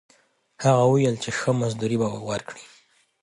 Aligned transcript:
هغه 0.63 0.83
وویل 0.87 1.15
چې 1.23 1.29
ښه 1.37 1.51
مزدوري 1.59 1.97
به 2.01 2.07
ورکړي. 2.29 2.63